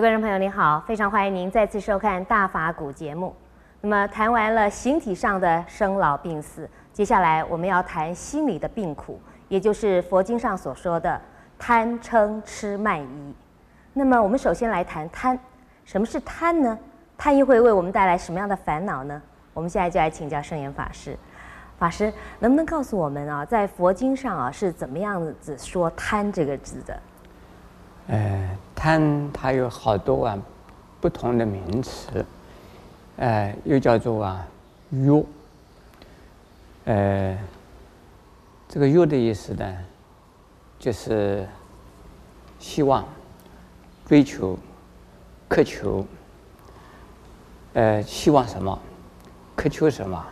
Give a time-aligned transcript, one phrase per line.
[0.00, 3.36] 位观众朋友您好，非常欢迎您再次收看《大法古》节目。
[3.82, 11.20] 那么谈完了形体上的生老病死，接下来我们要谈心理的病苦，也就是佛经上所说的
[11.58, 13.34] 贪嗔痴慢疑。
[13.92, 15.38] 那么我们首先来谈贪，
[15.84, 16.78] 什么是贪呢？
[17.18, 19.20] 贪又会为我们带来什么样的烦恼呢？
[19.52, 21.14] 我们现在就来请教圣严法师。
[21.78, 26.98] 法师能不能告诉我们啊，在佛经上啊是怎么样子说贪这个字的？
[28.08, 30.38] 呃，贪它有好多啊
[31.02, 32.24] 不同的名词，
[33.18, 34.48] 呃，又叫做啊
[34.88, 35.22] 欲，
[36.86, 37.38] 呃，
[38.66, 39.76] 这个欲的意思呢，
[40.78, 41.46] 就是
[42.58, 43.06] 希望、
[44.06, 44.58] 追求、
[45.46, 46.06] 渴求，
[47.74, 48.78] 呃，希望什么，
[49.54, 50.26] 渴求什么，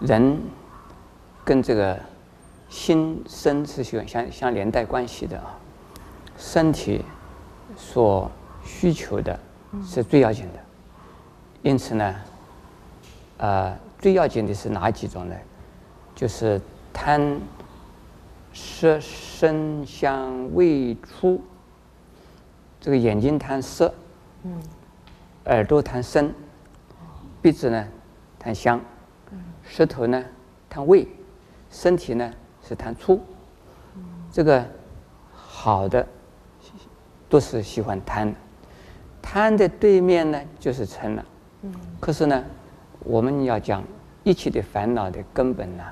[0.00, 0.40] 人
[1.44, 2.00] 跟这个
[2.70, 5.58] 心身是相相相连带关系的啊。
[6.38, 7.04] 身体
[7.76, 8.30] 所
[8.64, 9.38] 需求的
[9.84, 10.60] 是最要紧的，
[11.62, 12.14] 因此呢，
[13.38, 15.36] 呃，最要紧的是哪几种呢？
[16.14, 16.60] 就是
[16.92, 17.40] 贪
[18.52, 21.42] 色声香味触，
[22.80, 23.92] 这个眼睛贪色，
[24.44, 24.62] 嗯，
[25.46, 26.32] 耳朵贪声，
[27.42, 27.88] 鼻子呢
[28.38, 28.80] 贪香，
[29.64, 30.24] 舌头呢
[30.70, 31.08] 贪味，
[31.70, 33.20] 身体呢是贪触，
[34.30, 34.64] 这个
[35.34, 36.06] 好的。
[37.34, 38.32] 都是喜欢贪，
[39.20, 41.24] 贪的对面呢就是嗔了。
[41.62, 41.74] 嗯。
[41.98, 42.44] 可是呢，
[43.00, 43.82] 我们要讲
[44.22, 45.82] 一切的烦恼的根本呢，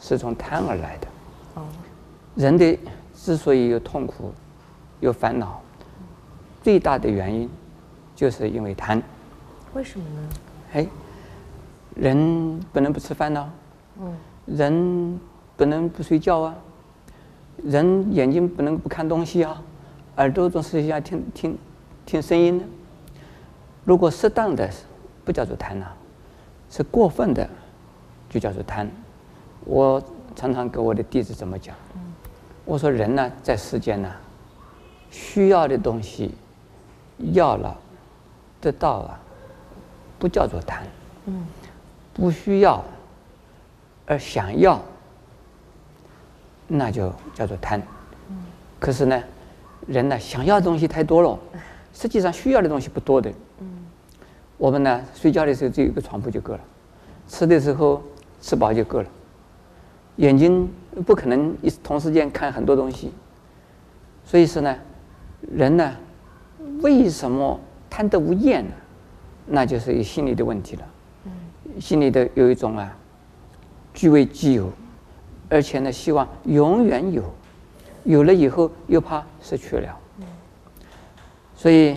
[0.00, 1.08] 是从贪而来的。
[1.56, 1.64] 哦。
[2.34, 2.78] 人的
[3.14, 4.32] 之所以有痛苦、
[5.00, 5.60] 有烦恼，
[6.62, 7.50] 最大的原因
[8.14, 9.02] 就是因为贪。
[9.74, 10.28] 为什么呢？
[10.72, 10.86] 哎，
[11.94, 13.52] 人不能不吃饭呢。
[14.00, 14.16] 嗯。
[14.46, 15.20] 人
[15.58, 16.54] 不能不睡觉啊。
[17.62, 19.62] 人眼睛不能不看东西啊。
[20.16, 21.58] 耳朵总是要听听
[22.06, 22.64] 听声音的。
[23.84, 24.68] 如果适当的，
[25.24, 25.86] 不叫做贪呐，
[26.70, 27.48] 是过分的，
[28.28, 28.90] 就叫做贪。
[29.64, 30.02] 我
[30.34, 31.76] 常常跟我的弟子怎么讲？
[32.64, 34.10] 我说人呢，在世间呢，
[35.10, 36.34] 需要的东西
[37.32, 37.76] 要了，
[38.60, 39.20] 得到了，
[40.18, 40.82] 不叫做贪。
[42.14, 42.82] 不需要
[44.06, 44.80] 而想要，
[46.66, 47.82] 那就叫做贪。
[48.80, 49.22] 可是呢？
[49.86, 51.38] 人呢，想要的东西太多了，
[51.92, 53.32] 实际上需要的东西不多的。
[54.58, 56.60] 我们呢，睡觉的时候只有一个床铺就够了，
[57.28, 58.02] 吃的时候
[58.40, 59.08] 吃饱就够了。
[60.16, 60.66] 眼睛
[61.04, 63.12] 不可能一同时间看很多东西，
[64.24, 64.74] 所以说呢，
[65.52, 65.94] 人呢，
[66.80, 67.60] 为什么
[67.90, 68.72] 贪得无厌呢？
[69.46, 70.82] 那就是心理的问题了。
[71.26, 71.32] 嗯，
[71.78, 72.96] 心里的有一种啊，
[73.92, 74.72] 据为己有，
[75.50, 77.22] 而且呢，希望永远有。
[78.06, 79.98] 有了以后又怕失去了，
[81.56, 81.96] 所以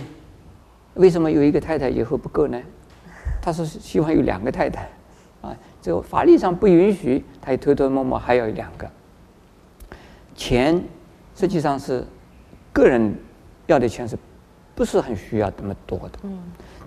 [0.94, 2.60] 为什么有一个太太以后不够呢？
[3.40, 4.88] 他是希望有两个太太，
[5.40, 8.90] 啊，这个法律上不允许，他也偷偷摸摸还要有两个。
[10.34, 10.82] 钱
[11.36, 12.04] 实际上是
[12.72, 13.14] 个人
[13.68, 14.18] 要的钱是
[14.74, 16.18] 不是很需要那么多的？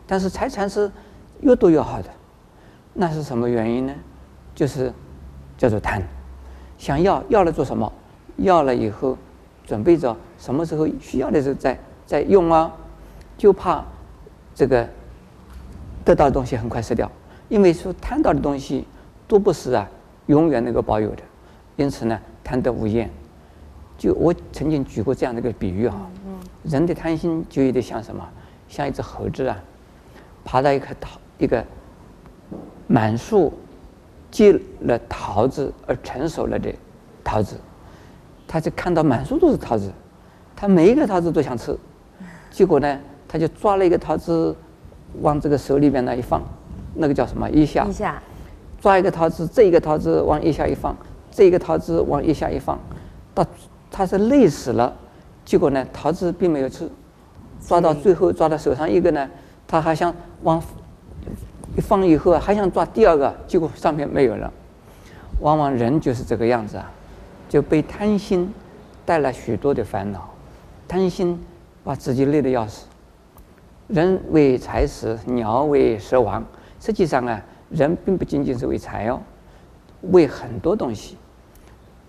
[0.05, 0.91] 但是财产是
[1.39, 2.09] 越多越好的，
[2.93, 3.95] 那是什么原因呢？
[4.53, 4.91] 就是
[5.57, 6.03] 叫做贪，
[6.77, 7.91] 想要要了做什么？
[8.37, 9.17] 要了以后，
[9.65, 12.71] 准备着什么时候需要的时候再再用啊，
[13.37, 13.83] 就怕
[14.55, 14.87] 这个
[16.03, 17.09] 得到的东西很快失掉，
[17.49, 18.85] 因为说贪到的东西
[19.27, 19.89] 都不是啊
[20.27, 21.23] 永远能够保有的，
[21.75, 23.09] 因此呢贪得无厌。
[23.97, 26.09] 就我曾经举过这样的一个比喻啊，
[26.63, 28.27] 人的贪心就有点像什么？
[28.67, 29.57] 像一只猴子啊，
[30.43, 31.63] 爬到一棵桃一个
[32.87, 33.53] 满树
[34.31, 36.73] 结了桃子而成熟了的
[37.23, 37.55] 桃子。
[38.47, 39.91] 他就看到满树都是桃子，
[40.55, 41.77] 他每一个桃子都想吃，
[42.51, 44.55] 结果呢，他就抓了一个桃子，
[45.21, 46.41] 往这个手里边那一放，
[46.95, 47.49] 那个叫什么？
[47.49, 47.85] 腋下。
[47.85, 48.21] 腋下。
[48.81, 50.95] 抓一个桃子，这一个桃子往腋下一放，
[51.31, 52.77] 这一个桃子往腋下一放，
[53.33, 53.45] 到
[53.89, 54.93] 他是累死了，
[55.45, 56.89] 结果呢，桃子并没有吃，
[57.65, 59.29] 抓到最后抓到手上一个呢，
[59.65, 60.61] 他还想往
[61.77, 64.51] 一放以后还想抓第二个，结果上面没有了。
[65.39, 66.91] 往往人就是这个样子啊。
[67.53, 68.51] 就被贪心
[69.05, 70.27] 带来许多的烦恼，
[70.87, 71.39] 贪心
[71.83, 72.87] 把自己累得要死。
[73.87, 76.43] 人为财死，鸟为食亡。
[76.79, 77.39] 实际上啊，
[77.69, 79.21] 人并不仅仅是为财哦，
[80.09, 81.15] 为很多东西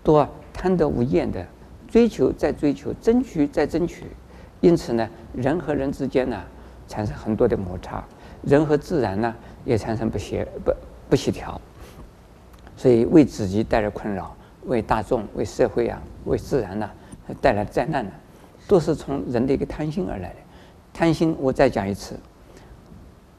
[0.03, 1.47] 都贪得无厌的
[1.89, 4.07] 追求，再追求，争取再争取。
[4.63, 6.43] 因此呢，人和人之间呢
[6.89, 8.03] 产生很多的摩擦，
[8.41, 9.35] 人和自然呢
[9.67, 10.73] 也产生不协不
[11.11, 11.61] 不协调，
[12.79, 14.35] 所以为自己带来困扰。
[14.67, 16.91] 为大众、为社会啊、为自然呐、
[17.29, 18.17] 啊，带来灾难呢、啊，
[18.67, 20.37] 都是从人的一个贪心而来的。
[20.93, 22.19] 贪心，我再讲一次，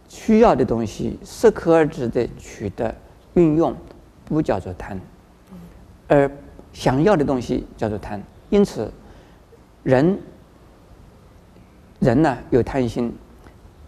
[0.10, 2.94] 需要的东西适可而止的取得
[3.36, 3.75] 运用，
[4.25, 5.00] 不叫做贪，
[6.07, 6.30] 而
[6.74, 8.21] 想要的东西叫做贪。
[8.50, 8.92] 因此，
[9.83, 10.19] 人
[12.00, 13.16] 人呢有贪心，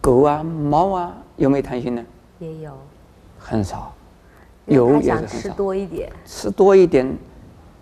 [0.00, 2.04] 狗啊猫啊有没有贪心呢？
[2.38, 2.72] 也有，
[3.38, 3.92] 很少，
[4.68, 5.36] 有也是很少。
[5.38, 7.16] 吃多一点，吃多一点，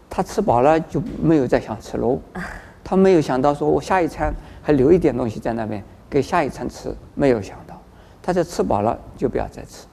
[0.09, 2.19] 他吃饱了就没有再想吃喽。
[2.83, 7.81] 他没有想到说我下一餐还留一点东西在那边给下一餐吃，没有想到，
[8.23, 9.87] 他就吃饱了就不要再吃。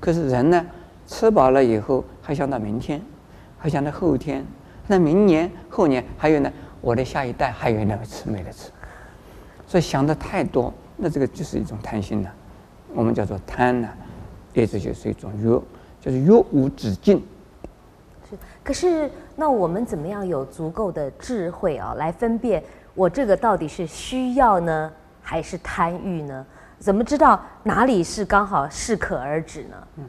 [0.00, 0.66] 可是人呢，
[1.06, 3.00] 吃饱了以后还想到明天，
[3.58, 4.44] 还想到后天。
[4.86, 6.50] 那明年后年还有呢？
[6.80, 8.70] 我的下一代还有那个吃没得吃，
[9.66, 12.32] 所以想的太多，那这个就是一种贪心了。
[12.94, 13.88] 我们叫做贪呢，
[14.54, 15.60] 也这就是一种欲，
[16.00, 17.22] 就是若无止境。
[18.28, 22.62] 是，可是那我们怎么样有足够的智慧啊，来分辨
[22.94, 24.92] 我这个到底是需要呢，
[25.22, 26.46] 还是贪欲呢？
[26.78, 29.76] 怎么知道哪里是刚好适可而止呢？
[29.96, 30.04] 嗯，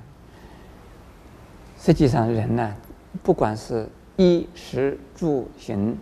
[1.79, 2.75] 实际上人呢，
[3.21, 3.87] 不管是。
[4.17, 5.97] 衣食住行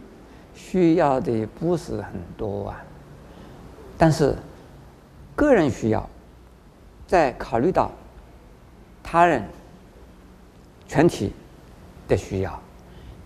[0.54, 2.84] 需要的不是很多啊，
[3.98, 4.36] 但是
[5.38, 6.10] 个人需要，
[7.08, 7.92] 在考虑到
[9.02, 9.42] 他人
[10.90, 11.32] 全体
[12.06, 12.60] 的需要，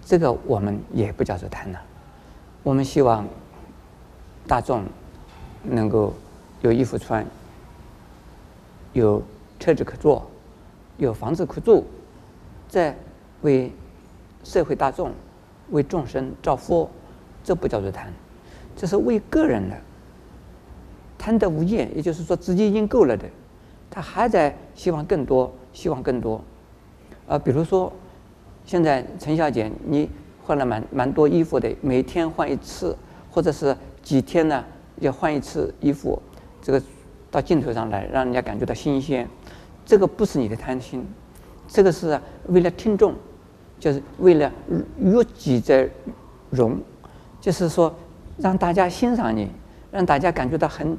[0.06, 1.80] 这个我们也不叫做贪呐。
[2.62, 3.28] 我们希望
[4.46, 4.84] 大众
[5.64, 6.14] 能够
[6.62, 7.26] 有衣服穿，
[8.92, 9.24] 有
[9.60, 10.30] 车子可坐，
[10.98, 11.84] 有房子可住，
[12.70, 12.96] 在
[13.42, 13.72] 为。
[14.46, 15.10] 社会大众
[15.70, 16.90] 为众生造福，
[17.46, 18.12] 这不叫做贪，
[18.76, 19.78] 这是为个人的。
[21.18, 23.26] 贪得无厌，也就是说自己已经够了的，
[23.90, 26.44] 他还在希望更多，希望更多。
[27.28, 27.92] 啊，比如说，
[28.66, 30.10] 现在陈小姐你
[30.44, 32.96] 换了蛮蛮多衣服的，每天换一次，
[33.32, 34.64] 或者是几天呢
[35.00, 36.22] 要换一次衣服，
[36.62, 36.82] 这个
[37.32, 39.28] 到镜头上来让人家感觉到新鲜，
[39.86, 41.06] 这个不是你的贪心，
[41.68, 43.14] 这个是为了听众。
[43.80, 44.50] 就是为了
[44.98, 45.86] 悦己者
[46.52, 46.80] 容，
[47.42, 47.94] 就是说
[48.38, 49.50] 让大家欣赏你，
[49.92, 50.98] 让大家感觉到很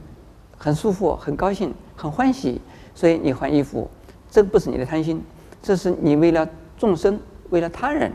[0.58, 2.60] 很舒服、很高兴、很欢喜，
[2.94, 3.88] 所以你换衣服，
[4.30, 5.22] 这不是你的贪心，
[5.64, 6.46] 这是你为了
[6.76, 7.18] 众生、
[7.48, 8.12] 为了他人，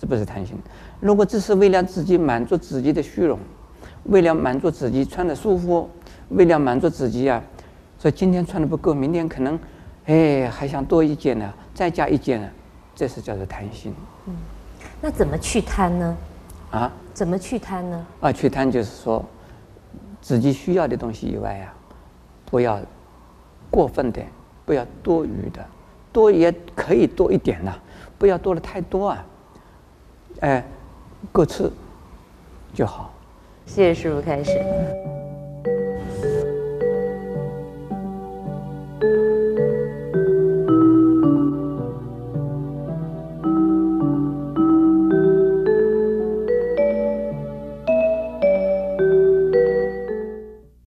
[0.00, 0.56] 这不是贪心。
[0.98, 3.38] 如果只是为了自己满足自己的虚荣，
[4.04, 5.90] 为了满足自己穿的舒服，
[6.30, 7.42] 为了满足自己啊，
[7.98, 9.60] 说今天穿的不够，明天可能
[10.06, 12.48] 哎还想多一件呢，再加一件呢。
[12.94, 13.94] 这是叫做贪心。
[14.26, 14.34] 嗯，
[15.02, 16.16] 那怎么去贪呢？
[16.70, 16.90] 啊？
[17.12, 18.06] 怎么去贪呢？
[18.20, 19.22] 啊，去贪就是说，
[20.22, 21.76] 自己需要的东西以外呀、啊，
[22.46, 22.80] 不要
[23.70, 24.22] 过分的，
[24.64, 25.62] 不要多余的，
[26.16, 27.76] 多也可以多一点呐、
[28.16, 29.26] 不要多的太多啊。
[30.40, 30.66] 哎，
[31.30, 31.70] 够吃
[32.72, 33.12] 就好。
[33.66, 35.25] 谢谢师傅开始。